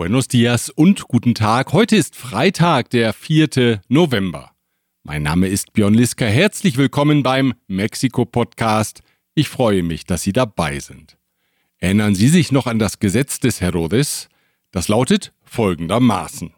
[0.00, 1.74] Buenos dias und guten Tag.
[1.74, 3.82] Heute ist Freitag, der 4.
[3.88, 4.52] November.
[5.02, 6.24] Mein Name ist Björn Liska.
[6.24, 9.02] Herzlich willkommen beim Mexiko-Podcast.
[9.34, 11.18] Ich freue mich, dass Sie dabei sind.
[11.76, 14.30] Erinnern Sie sich noch an das Gesetz des Herodes?
[14.70, 16.54] Das lautet folgendermaßen.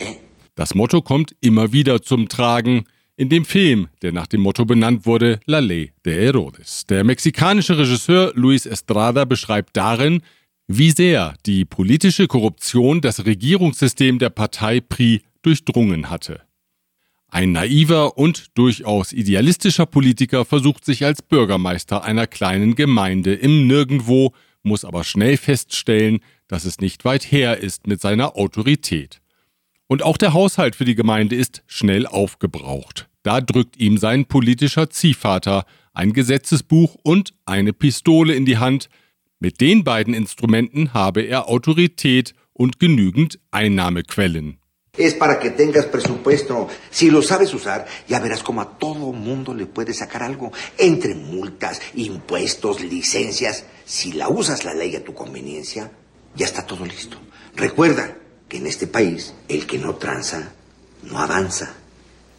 [0.00, 0.16] Eh?
[0.56, 2.86] Das Motto kommt immer wieder zum Tragen
[3.20, 6.86] in dem Film, der nach dem Motto benannt wurde, La Ley de Herodes.
[6.88, 10.22] Der mexikanische Regisseur Luis Estrada beschreibt darin,
[10.66, 16.40] wie sehr die politische Korruption das Regierungssystem der Partei PRI durchdrungen hatte.
[17.28, 24.32] Ein naiver und durchaus idealistischer Politiker versucht sich als Bürgermeister einer kleinen Gemeinde im Nirgendwo,
[24.62, 29.20] muss aber schnell feststellen, dass es nicht weit her ist mit seiner Autorität.
[29.88, 33.09] Und auch der Haushalt für die Gemeinde ist schnell aufgebraucht.
[33.22, 38.88] Da drückt ihm sein politischer Ziehvater ein Gesetzesbuch und eine Pistole in die Hand.
[39.38, 44.58] Mit den beiden Instrumenten habe er Autorität und genügend Einnahmequellen.
[44.96, 46.68] Es para que tengas presupuesto.
[46.90, 50.50] Si lo sabes usar, ya verás como a todo mundo le puede sacar algo.
[50.78, 53.64] Entre multas, impuestos, licencias.
[53.84, 55.90] Si la usas la ley a tu conveniencia,
[56.34, 57.16] ya está todo listo.
[57.54, 58.16] Recuerda
[58.48, 60.52] que en este país, el que no tranza,
[61.04, 61.79] no avanza.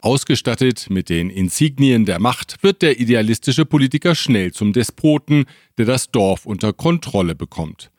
[0.02, 5.46] Ausgestattet mit den Insignien der Macht wird der idealistische Politiker schnell zum Despoten,
[5.78, 7.92] der das Dorf unter Kontrolle bekommt.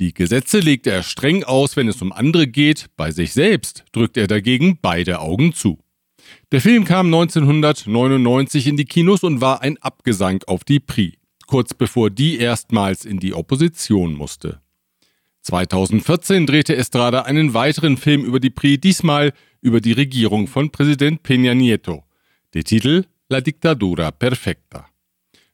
[0.00, 4.16] Die Gesetze legt er streng aus, wenn es um andere geht, bei sich selbst drückt
[4.16, 5.78] er dagegen beide Augen zu.
[6.52, 11.16] Der Film kam 1999 in die Kinos und war ein Abgesang auf die Prix,
[11.46, 14.60] kurz bevor die erstmals in die Opposition musste.
[15.42, 21.22] 2014 drehte Estrada einen weiteren Film über die Prix, diesmal über die Regierung von Präsident
[21.22, 22.04] Peña Nieto.
[22.54, 24.86] Der Titel La Dictadura Perfecta.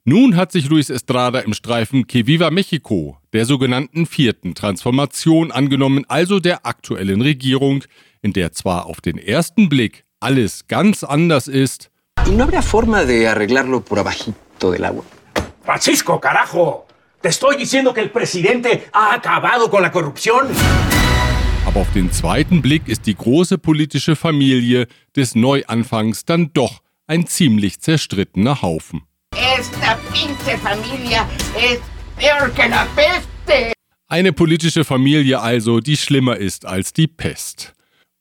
[0.05, 6.05] Nun hat sich Luis Estrada im Streifen Que Viva Mexico, der sogenannten vierten Transformation, angenommen,
[6.09, 7.85] also der aktuellen Regierung,
[8.21, 11.91] in der zwar auf den ersten Blick alles ganz anders ist.
[12.27, 15.05] ¿Y no habrá forma de arreglarlo por abajito del agua?
[15.63, 16.87] Francisco, carajo!
[17.21, 20.49] Te estoy diciendo que el presidente ha acabado con la corrupción.
[21.67, 24.87] Aber auf den zweiten Blick ist die große politische Familie
[25.17, 29.03] des Neuanfangs dann doch ein ziemlich zerstrittener Haufen.
[29.33, 31.81] Esta pinche familia es
[32.17, 33.73] peor que la peste.
[34.09, 37.73] Eine politische Familie also, die schlimmer ist als die Pest.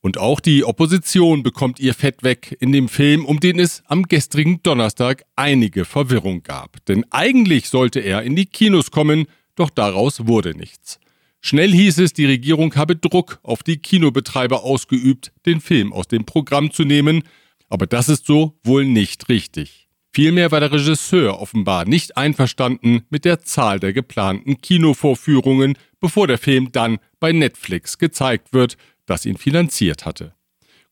[0.02, 4.04] Und auch die Opposition bekommt ihr Fett weg in dem Film, um den es am
[4.04, 6.84] gestrigen Donnerstag einige Verwirrung gab.
[6.88, 11.00] Denn eigentlich sollte er in die Kinos kommen, doch daraus wurde nichts.
[11.46, 16.24] Schnell hieß es, die Regierung habe Druck auf die Kinobetreiber ausgeübt, den Film aus dem
[16.24, 17.24] Programm zu nehmen,
[17.68, 19.90] aber das ist so wohl nicht richtig.
[20.14, 26.38] Vielmehr war der Regisseur offenbar nicht einverstanden mit der Zahl der geplanten Kinovorführungen, bevor der
[26.38, 30.36] Film dann bei Netflix gezeigt wird, das ihn finanziert hatte.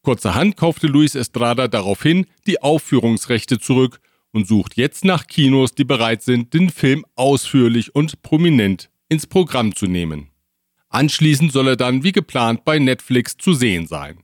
[0.01, 4.01] Kurzerhand kaufte Luis Estrada daraufhin die Aufführungsrechte zurück
[4.33, 9.75] und sucht jetzt nach Kinos, die bereit sind, den Film ausführlich und prominent ins Programm
[9.75, 10.30] zu nehmen.
[10.91, 14.19] Anschließend soll er dann wie geplant bei Netflix zu sehen sein.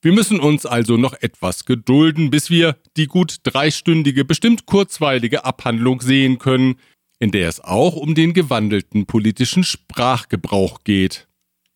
[0.00, 6.00] Wir müssen uns also noch etwas gedulden, bis wir die gut dreistündige, bestimmt kurzweilige Abhandlung
[6.00, 6.76] sehen können,
[7.18, 11.26] in der es auch um den gewandelten politischen Sprachgebrauch geht.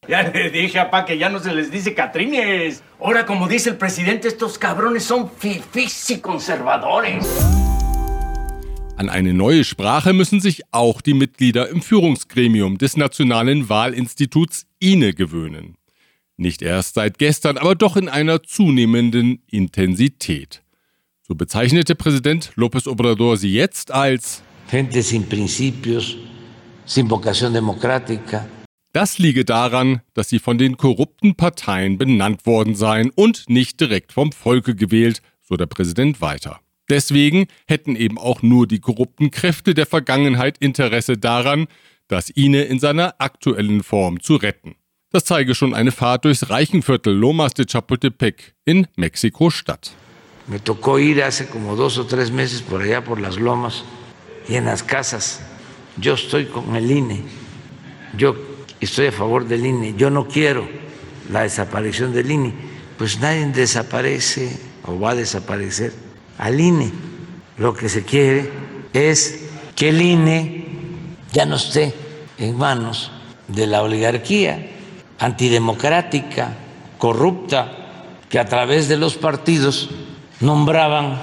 [0.07, 2.83] Ya le dije, papá, que ya no se les dice Catrines.
[2.99, 7.27] Ahora, como dice el presidente, estos cabrones son fifís y conservadores.
[8.99, 15.15] An eine neue Sprache müssen sich auch die Mitglieder im Führungsgremium des Nationalen Wahlinstituts INE
[15.15, 15.77] gewöhnen.
[16.37, 20.65] Nicht erst seit gestern, aber doch in einer zunehmenden Intensität.
[21.23, 26.17] So bezeichnete Präsident López Obrador sie jetzt als Gente sin principios,
[26.85, 28.49] sin vocación democrática.
[28.93, 34.13] Das liege daran, dass sie von den korrupten Parteien benannt worden seien und nicht direkt
[34.13, 36.59] vom Volke gewählt, so der Präsident weiter.
[36.91, 41.67] Deswegen hätten eben auch nur die korrupten Kräfte der Vergangenheit Interesse daran,
[42.09, 44.77] das INE in seiner aktuellen Form zu retten.
[45.11, 49.93] Das zeige schon eine Fahrt durchs Reichenviertel Lomas de Chapultepec in Mexiko-Stadt.
[50.47, 53.85] Me tocó ir hace como dos o tres meses por allá por las lomas
[54.49, 55.41] y en las casas.
[55.99, 57.23] Yo estoy con el INE.
[58.17, 58.35] Yo
[58.81, 59.95] estoy a favor del INE.
[59.97, 60.67] Yo no quiero
[61.31, 62.55] la desaparición del INE.
[62.97, 65.93] Pues nadie desaparece o va a desaparecer
[66.39, 66.91] al INE.
[67.59, 68.51] Lo que se quiere
[68.93, 69.45] es
[69.77, 70.65] que el INE
[71.33, 71.93] ya no esté
[72.39, 73.11] en manos
[73.49, 74.71] de la oligarquía
[75.19, 76.57] antidemocrática,
[76.97, 77.75] corrupta,
[78.29, 79.91] que a través de los partidos
[80.41, 81.21] nombraban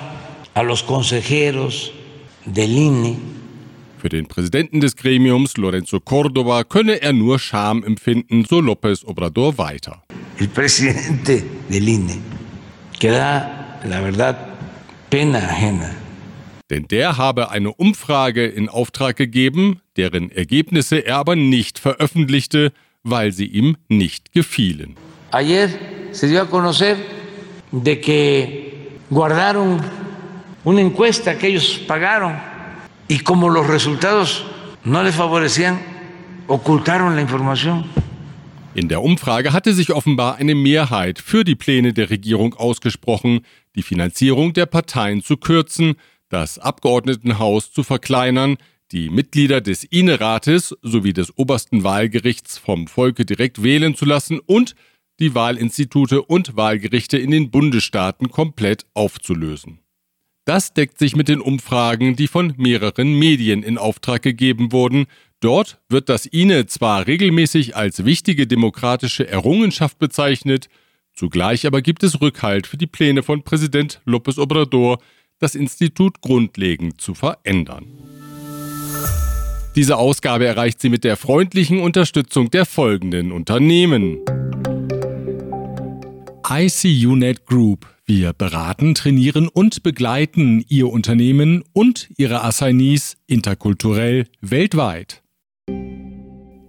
[0.53, 1.91] a los consejeros
[2.45, 3.35] del INE
[4.05, 9.57] Für den Präsidenten des Gremiums, Lorenzo Córdoba, könne er nur Scham empfinden, so López Obrador
[9.57, 10.03] weiter.
[10.37, 12.19] El presidente del INE,
[12.99, 14.54] que da, la verdad.
[15.11, 22.71] Denn der habe eine Umfrage in Auftrag gegeben, deren Ergebnisse er aber nicht veröffentlichte,
[23.03, 24.95] weil sie ihm nicht gefielen.
[25.31, 25.69] Ayer
[26.11, 26.97] se dio a conocer
[27.71, 29.81] de que guardaron
[30.63, 32.33] una encuesta que ellos pagaron
[33.07, 34.45] y como los resultados
[34.83, 35.79] no les favorecían,
[36.47, 37.85] ocultaron la información.
[38.73, 43.41] In der Umfrage hatte sich offenbar eine Mehrheit für die Pläne der Regierung ausgesprochen,
[43.75, 45.95] die Finanzierung der Parteien zu kürzen,
[46.29, 48.57] das Abgeordnetenhaus zu verkleinern,
[48.91, 54.75] die Mitglieder des INE-Rates sowie des obersten Wahlgerichts vom Volke direkt wählen zu lassen und
[55.19, 59.79] die Wahlinstitute und Wahlgerichte in den Bundesstaaten komplett aufzulösen.
[60.45, 65.07] Das deckt sich mit den Umfragen, die von mehreren Medien in Auftrag gegeben wurden.
[65.39, 70.69] Dort wird das INE zwar regelmäßig als wichtige demokratische Errungenschaft bezeichnet,
[71.15, 74.99] zugleich aber gibt es Rückhalt für die Pläne von Präsident López Obrador,
[75.39, 77.85] das Institut grundlegend zu verändern.
[79.75, 84.19] Diese Ausgabe erreicht sie mit der freundlichen Unterstützung der folgenden Unternehmen.
[86.47, 87.87] ICUNet Group.
[88.05, 95.23] Wir beraten, trainieren und begleiten Ihr Unternehmen und Ihre Assignees interkulturell weltweit.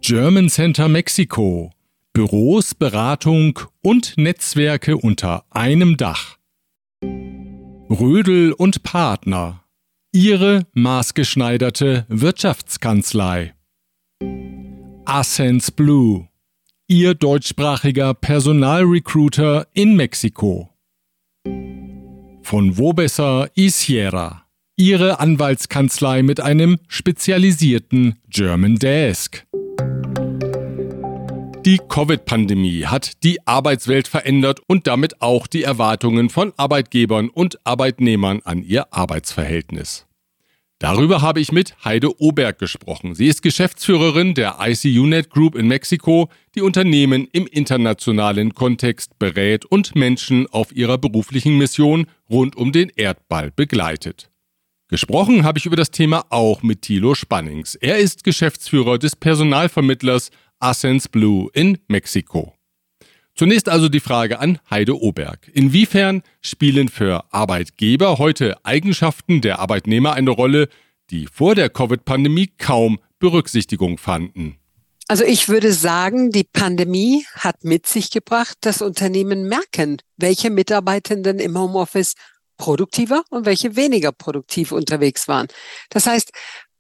[0.01, 1.76] German Center Mexiko.
[2.17, 6.39] Büros, Beratung und Netzwerke unter einem Dach.
[7.91, 9.65] Rödel und Partner.
[10.13, 13.55] Ihre maßgeschneiderte Wirtschaftskanzlei.
[15.05, 16.27] Ascens Blue
[16.89, 20.71] Ihr deutschsprachiger Personalrecruiter in Mexiko.
[22.41, 24.47] Von Wobesser Isiera.
[24.79, 29.47] Ihre Anwaltskanzlei mit einem spezialisierten German Desk.
[31.67, 38.41] Die Covid-Pandemie hat die Arbeitswelt verändert und damit auch die Erwartungen von Arbeitgebern und Arbeitnehmern
[38.45, 40.07] an ihr Arbeitsverhältnis.
[40.79, 43.17] Darüber habe ich mit Heide Oberg gesprochen.
[43.17, 49.97] Sie ist Geschäftsführerin der ICUNet Group in Mexiko, die Unternehmen im internationalen Kontext berät und
[49.97, 54.31] Menschen auf ihrer beruflichen Mission rund um den Erdball begleitet.
[54.89, 57.75] Gesprochen habe ich über das Thema auch mit Thilo Spannings.
[57.75, 62.55] Er ist Geschäftsführer des Personalvermittlers Ascens Blue in Mexiko.
[63.35, 65.51] Zunächst also die Frage an Heide Oberg.
[65.53, 70.69] Inwiefern spielen für Arbeitgeber heute Eigenschaften der Arbeitnehmer eine Rolle,
[71.11, 74.59] die vor der Covid-Pandemie kaum Berücksichtigung fanden?
[75.09, 81.39] Also ich würde sagen, die Pandemie hat mit sich gebracht, dass Unternehmen merken, welche Mitarbeitenden
[81.39, 82.15] im Homeoffice
[82.57, 85.47] produktiver und welche weniger produktiv unterwegs waren.
[85.91, 86.33] Das heißt,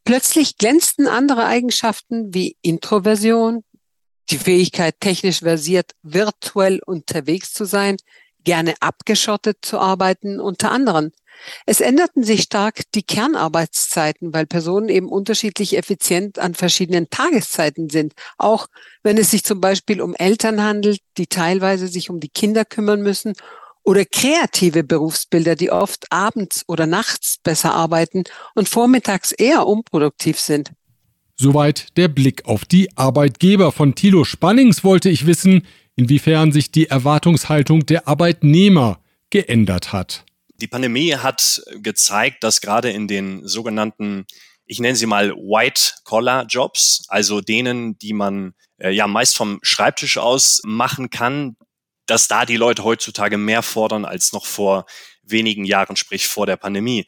[0.04, 3.62] plötzlich glänzten andere Eigenschaften wie Introversion,
[4.30, 7.96] die Fähigkeit, technisch versiert virtuell unterwegs zu sein,
[8.44, 11.12] gerne abgeschottet zu arbeiten, unter anderem.
[11.66, 18.14] Es änderten sich stark die Kernarbeitszeiten, weil Personen eben unterschiedlich effizient an verschiedenen Tageszeiten sind.
[18.38, 18.68] Auch
[19.02, 23.02] wenn es sich zum Beispiel um Eltern handelt, die teilweise sich um die Kinder kümmern
[23.02, 23.34] müssen
[23.82, 28.24] oder kreative Berufsbilder, die oft abends oder nachts besser arbeiten
[28.54, 30.72] und vormittags eher unproduktiv sind.
[31.38, 33.70] Soweit der Blick auf die Arbeitgeber.
[33.70, 40.24] Von Thilo Spannings wollte ich wissen, inwiefern sich die Erwartungshaltung der Arbeitnehmer geändert hat.
[40.60, 44.24] Die Pandemie hat gezeigt, dass gerade in den sogenannten,
[44.64, 50.62] ich nenne sie mal White-Collar-Jobs, also denen, die man äh, ja meist vom Schreibtisch aus
[50.64, 51.56] machen kann,
[52.06, 54.86] dass da die Leute heutzutage mehr fordern als noch vor
[55.22, 57.04] wenigen Jahren, sprich vor der Pandemie.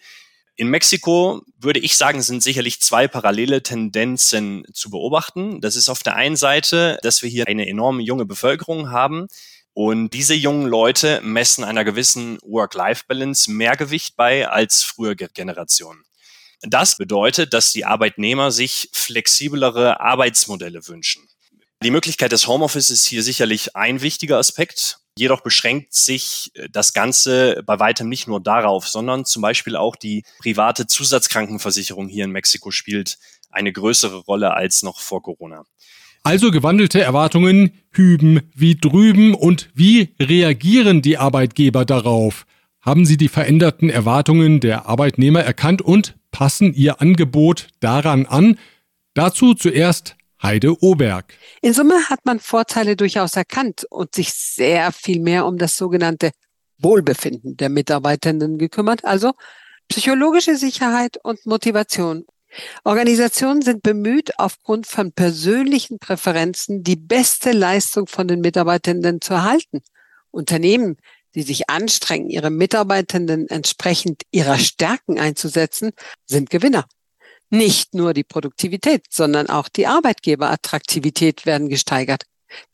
[0.58, 5.60] In Mexiko würde ich sagen, sind sicherlich zwei parallele Tendenzen zu beobachten.
[5.60, 9.28] Das ist auf der einen Seite, dass wir hier eine enorme junge Bevölkerung haben.
[9.72, 16.02] Und diese jungen Leute messen einer gewissen Work-Life-Balance mehr Gewicht bei als frühere Generationen.
[16.62, 21.22] Das bedeutet, dass die Arbeitnehmer sich flexiblere Arbeitsmodelle wünschen.
[21.84, 24.98] Die Möglichkeit des Homeoffice ist hier sicherlich ein wichtiger Aspekt.
[25.18, 29.96] Jedoch beschränkt sich äh, das Ganze bei weitem nicht nur darauf, sondern zum Beispiel auch
[29.96, 33.18] die private Zusatzkrankenversicherung hier in Mexiko spielt
[33.50, 35.64] eine größere Rolle als noch vor Corona.
[36.22, 42.46] Also gewandelte Erwartungen hüben wie drüben und wie reagieren die Arbeitgeber darauf?
[42.80, 48.56] Haben sie die veränderten Erwartungen der Arbeitnehmer erkannt und passen ihr Angebot daran an?
[49.14, 51.34] Dazu zuerst Heide Oberg.
[51.62, 56.30] In Summe hat man Vorteile durchaus erkannt und sich sehr viel mehr um das sogenannte
[56.78, 59.32] Wohlbefinden der Mitarbeitenden gekümmert, also
[59.88, 62.24] psychologische Sicherheit und Motivation.
[62.84, 69.82] Organisationen sind bemüht, aufgrund von persönlichen Präferenzen die beste Leistung von den Mitarbeitenden zu erhalten.
[70.30, 70.96] Unternehmen,
[71.34, 75.90] die sich anstrengen, ihre Mitarbeitenden entsprechend ihrer Stärken einzusetzen,
[76.26, 76.86] sind Gewinner.
[77.50, 82.24] Nicht nur die Produktivität, sondern auch die Arbeitgeberattraktivität werden gesteigert.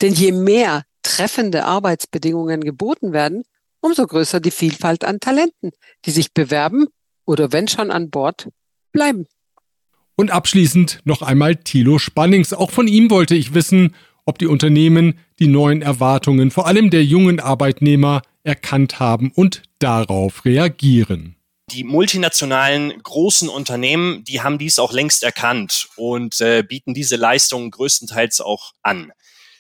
[0.01, 3.45] Denn je mehr treffende Arbeitsbedingungen geboten werden,
[3.81, 5.71] umso größer die Vielfalt an Talenten,
[6.05, 6.87] die sich bewerben
[7.27, 8.49] oder wenn schon an Bord
[8.93, 9.27] bleiben.
[10.17, 12.53] Und abschließend noch einmal Thilo Spannings.
[12.53, 17.05] Auch von ihm wollte ich wissen, ob die Unternehmen die neuen Erwartungen vor allem der
[17.05, 21.37] jungen Arbeitnehmer erkannt haben und darauf reagieren.
[21.75, 27.73] Die multinationalen großen Unternehmen, die haben dies auch längst erkannt und äh, bieten diese Leistungen
[27.73, 29.11] größtenteils auch an.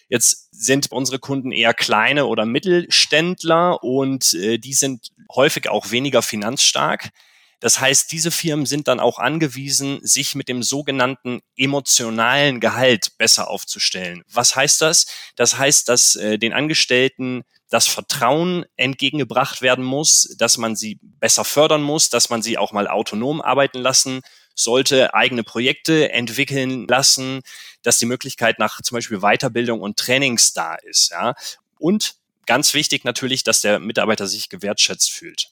[0.09, 6.23] Jetzt sind unsere Kunden eher kleine oder Mittelständler und äh, die sind häufig auch weniger
[6.23, 7.11] finanzstark.
[7.59, 13.49] Das heißt, diese Firmen sind dann auch angewiesen, sich mit dem sogenannten emotionalen Gehalt besser
[13.49, 14.23] aufzustellen.
[14.31, 15.07] Was heißt das?
[15.35, 17.43] Das heißt, dass äh, den Angestellten
[17.75, 22.71] das Vertrauen entgegengebracht werden muss, dass man sie besser fördern muss, dass man sie auch
[22.71, 24.21] mal autonom arbeiten lassen
[24.55, 27.41] sollte, eigene Projekte entwickeln lassen,
[27.83, 31.11] dass die Möglichkeit nach zum Beispiel Weiterbildung und Trainings da ist.
[31.11, 31.35] Ja?
[31.77, 32.15] Und
[32.47, 35.49] ganz wichtig natürlich, dass der Mitarbeiter sich gewertschätzt fühlt.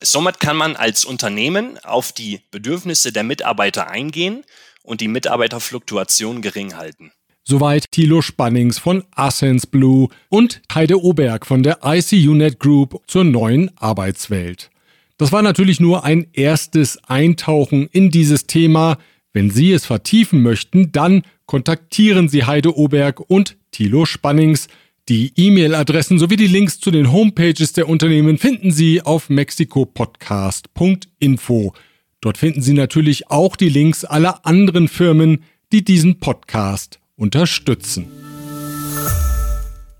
[0.00, 4.42] Somit kann man als Unternehmen auf die Bedürfnisse der Mitarbeiter eingehen
[4.82, 7.12] und die Mitarbeiterfluktuation gering halten.
[7.50, 13.70] Soweit Thilo Spannings von Ascens Blue und Heide Oberg von der ICUNet Group zur neuen
[13.78, 14.68] Arbeitswelt.
[15.16, 18.98] Das war natürlich nur ein erstes Eintauchen in dieses Thema.
[19.32, 24.68] Wenn Sie es vertiefen möchten, dann kontaktieren Sie Heide Oberg und Thilo Spannings.
[25.08, 31.72] Die E-Mail-Adressen sowie die Links zu den Homepages der Unternehmen finden Sie auf mexikopodcast.info.
[32.20, 38.06] Dort finden Sie natürlich auch die Links aller anderen Firmen, die diesen Podcast unterstützen.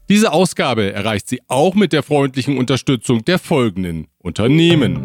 [0.08, 5.04] Diese Ausgabe erreicht sie auch mit der freundlichen Unterstützung der folgenden Unternehmen.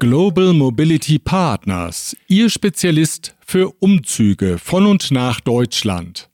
[0.00, 6.28] Global Mobility Partners, Ihr Spezialist für Umzüge von und nach Deutschland.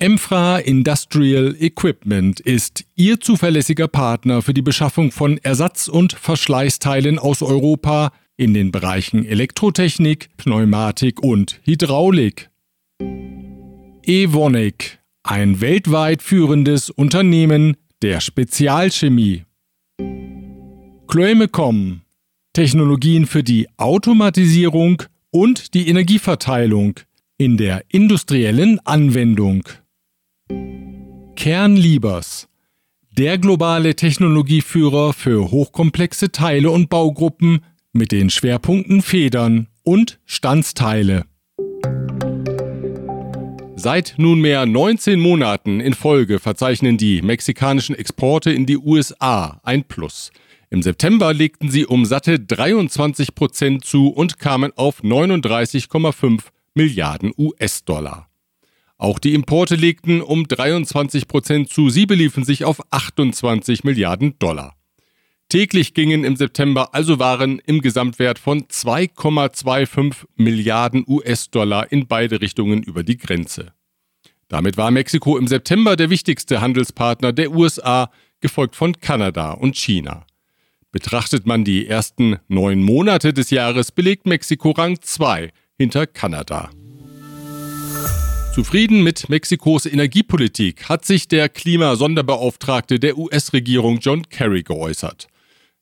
[0.00, 7.42] Emfra Industrial Equipment ist Ihr zuverlässiger Partner für die Beschaffung von Ersatz- und Verschleißteilen aus
[7.42, 12.47] Europa in den Bereichen Elektrotechnik, Pneumatik und Hydraulik.
[14.08, 19.44] Evonik, ein weltweit führendes Unternehmen der Spezialchemie.
[21.08, 22.00] Chloemecom,
[22.54, 27.00] Technologien für die Automatisierung und die Energieverteilung
[27.36, 29.64] in der industriellen Anwendung.
[31.36, 32.48] Kernliebers,
[33.10, 37.60] der globale Technologieführer für hochkomplexe Teile und Baugruppen
[37.92, 41.26] mit den Schwerpunkten Federn und Standsteile.
[43.80, 50.32] Seit nunmehr 19 Monaten in Folge verzeichnen die mexikanischen Exporte in die USA ein Plus.
[50.68, 56.40] Im September legten sie um satte 23 Prozent zu und kamen auf 39,5
[56.74, 58.28] Milliarden US-Dollar.
[58.96, 64.74] Auch die Importe legten um 23 Prozent zu, sie beliefen sich auf 28 Milliarden Dollar.
[65.48, 72.82] Täglich gingen im September also Waren im Gesamtwert von 2,25 Milliarden US-Dollar in beide Richtungen
[72.82, 73.72] über die Grenze.
[74.48, 80.26] Damit war Mexiko im September der wichtigste Handelspartner der USA, gefolgt von Kanada und China.
[80.92, 86.68] Betrachtet man die ersten neun Monate des Jahres, belegt Mexiko Rang 2 hinter Kanada.
[88.54, 95.28] Zufrieden mit Mexikos Energiepolitik hat sich der Klimasonderbeauftragte der US-Regierung John Kerry geäußert.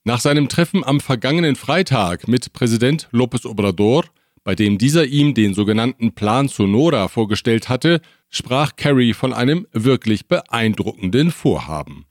[0.08, 4.04] Nach seinem Treffen am vergangenen Freitag mit Präsident López Obrador,
[4.44, 10.28] bei dem dieser ihm den sogenannten Plan Sonora vorgestellt hatte, sprach Kerry von einem wirklich
[10.28, 12.04] beeindruckenden Vorhaben.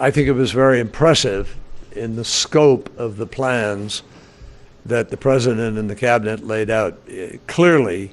[0.00, 1.48] I think it was very impressive
[1.94, 4.02] in the scope of the plans
[4.88, 6.94] that the president and the cabinet laid out.
[7.46, 8.12] Clearly,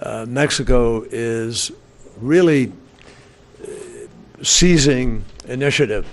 [0.00, 1.72] uh, Mexico is
[2.20, 2.72] really
[4.42, 6.04] seizing initiative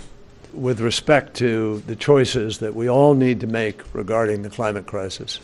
[0.55, 5.39] with respect to the choices that we all need to make regarding the climate crisis.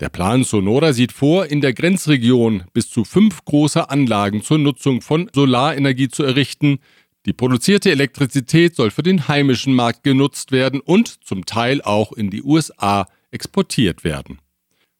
[0.00, 5.00] Der Plan Sonora sieht vor, in der Grenzregion bis zu fünf große Anlagen zur Nutzung
[5.00, 6.80] von Solarenergie zu errichten.
[7.24, 12.30] Die produzierte Elektrizität soll für den heimischen Markt genutzt werden und zum Teil auch in
[12.30, 14.38] die USA exportiert werden.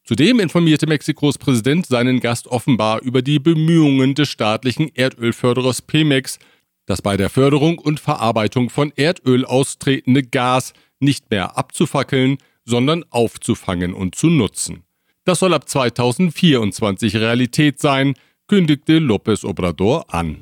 [0.03, 6.39] Zudem informierte Mexikos Präsident seinen Gast offenbar über die Bemühungen des staatlichen Erdölförderers Pemex,
[6.87, 13.93] das bei der Förderung und Verarbeitung von Erdöl austretende Gas nicht mehr abzufackeln, sondern aufzufangen
[13.93, 14.85] und zu nutzen.
[15.25, 18.15] Das soll ab 2024 Realität sein,
[18.47, 20.39] kündigte López Obrador an.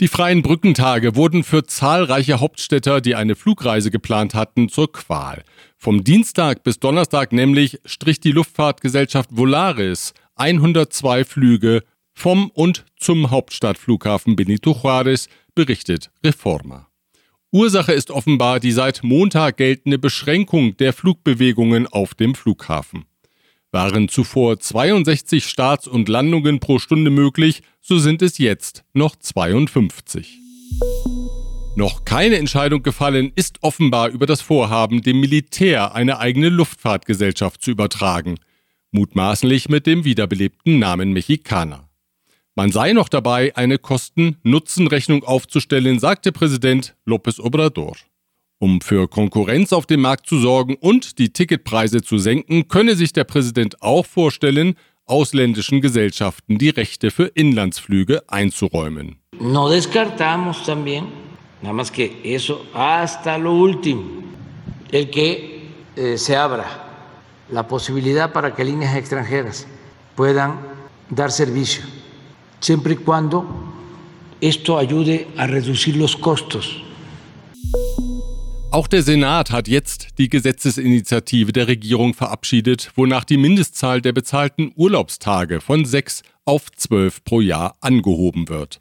[0.00, 5.42] Die freien Brückentage wurden für zahlreiche Hauptstädter, die eine Flugreise geplant hatten, zur Qual.
[5.76, 11.82] Vom Dienstag bis Donnerstag nämlich strich die Luftfahrtgesellschaft Volaris 102 Flüge
[12.18, 16.88] vom und zum Hauptstadtflughafen Benito Juárez, berichtet Reforma.
[17.50, 23.06] Ursache ist offenbar die seit Montag geltende Beschränkung der Flugbewegungen auf dem Flughafen.
[23.70, 30.38] Waren zuvor 62 Starts und Landungen pro Stunde möglich, so sind es jetzt noch 52.
[31.76, 37.70] Noch keine Entscheidung gefallen ist offenbar über das Vorhaben, dem Militär eine eigene Luftfahrtgesellschaft zu
[37.70, 38.34] übertragen,
[38.90, 41.87] mutmaßlich mit dem wiederbelebten Namen Mexicana.
[42.58, 47.94] Man sei noch dabei, eine Kosten-Nutzen-Rechnung aufzustellen, sagte Präsident López Obrador.
[48.58, 53.12] Um für Konkurrenz auf dem Markt zu sorgen und die Ticketpreise zu senken, könne sich
[53.12, 54.74] der Präsident auch vorstellen,
[55.06, 59.20] ausländischen Gesellschaften die Rechte für Inlandsflüge einzuräumen.
[59.38, 61.04] No descartamos también,
[61.62, 64.02] nada más que eso hasta lo último,
[64.90, 65.60] el que
[65.94, 66.66] eh, se abra
[67.52, 69.64] la posibilidad para que líneas extranjeras
[70.16, 70.58] puedan
[71.08, 71.97] dar servicio
[72.60, 73.44] siempre y cuando
[74.40, 76.82] esto ayude a reducir los costos.
[78.70, 84.72] Auch der Senat hat jetzt die Gesetzesinitiative der Regierung verabschiedet, wonach die Mindestzahl der bezahlten
[84.76, 88.80] Urlaubstage von sechs auf zwölf pro Jahr angehoben wird.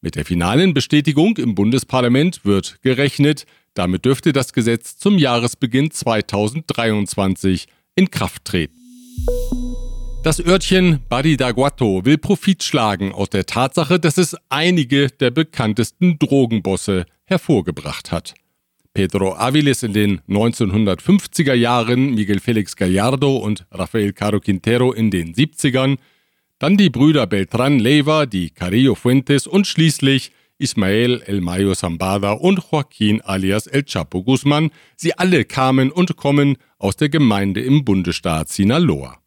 [0.00, 7.66] Mit der finalen Bestätigung im Bundesparlament wird gerechnet, damit dürfte das Gesetz zum Jahresbeginn 2023
[7.96, 8.76] in Kraft treten.
[10.26, 17.06] Das Örtchen Baridaguato will Profit schlagen aus der Tatsache, dass es einige der bekanntesten Drogenbosse
[17.26, 18.34] hervorgebracht hat.
[18.92, 25.32] Pedro Aviles in den 1950er Jahren, Miguel Felix Gallardo und Rafael Caro Quintero in den
[25.32, 25.96] 70ern,
[26.58, 32.58] dann die Brüder Beltran Leiva, die Carrillo Fuentes und schließlich Ismael El Mayo Zambada und
[32.58, 34.72] Joaquín alias El Chapo Guzman.
[34.96, 39.20] Sie alle kamen und kommen aus der Gemeinde im Bundesstaat Sinaloa.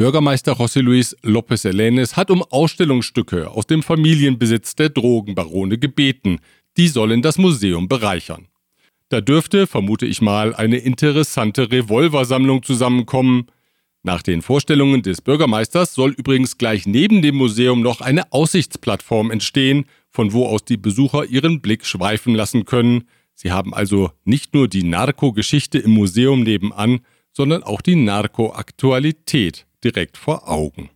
[0.00, 6.38] Bürgermeister José Luis López Elenes hat um Ausstellungsstücke aus dem Familienbesitz der Drogenbarone gebeten.
[6.78, 8.48] Die sollen das Museum bereichern.
[9.10, 13.48] Da dürfte, vermute ich mal, eine interessante Revolversammlung zusammenkommen.
[14.02, 19.84] Nach den Vorstellungen des Bürgermeisters soll übrigens gleich neben dem Museum noch eine Aussichtsplattform entstehen,
[20.08, 23.04] von wo aus die Besucher ihren Blick schweifen lassen können.
[23.34, 27.00] Sie haben also nicht nur die Narko-Geschichte im Museum nebenan,
[27.32, 30.90] sondern auch die Narko-Aktualität direkt vor Augen.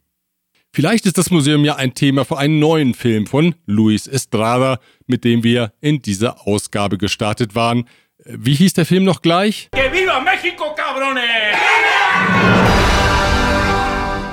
[0.72, 5.22] Vielleicht ist das Museum ja ein Thema für einen neuen Film von Luis Estrada, mit
[5.22, 7.84] dem wir in dieser Ausgabe gestartet waren.
[8.24, 9.68] Wie hieß der Film noch gleich?
[9.70, 11.22] Que viva Mexico, cabrones!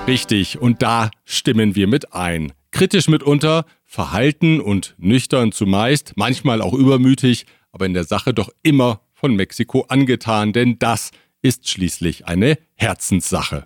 [0.07, 2.53] Richtig, und da stimmen wir mit ein.
[2.71, 9.01] Kritisch mitunter, verhalten und nüchtern zumeist, manchmal auch übermütig, aber in der Sache doch immer
[9.13, 11.11] von Mexiko angetan, denn das
[11.43, 13.65] ist schließlich eine Herzenssache.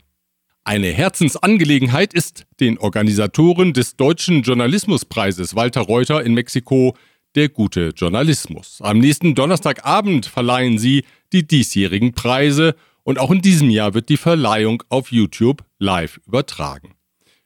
[0.67, 6.97] Eine Herzensangelegenheit ist den Organisatoren des Deutschen Journalismuspreises Walter Reuter in Mexiko
[7.35, 8.79] der gute Journalismus.
[8.81, 12.73] Am nächsten Donnerstagabend verleihen sie die diesjährigen Preise
[13.03, 16.95] und auch in diesem Jahr wird die Verleihung auf YouTube live übertragen.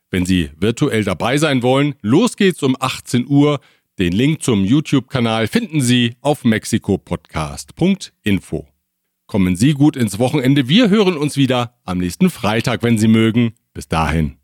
[0.10, 3.60] Wenn Sie virtuell dabei sein wollen, los geht's um 18 Uhr.
[4.00, 8.66] Den Link zum YouTube-Kanal finden Sie auf mexikopodcast.info.
[9.30, 10.68] Kommen Sie gut ins Wochenende.
[10.68, 13.54] Wir hören uns wieder am nächsten Freitag, wenn Sie mögen.
[13.76, 14.38] Bis dahin.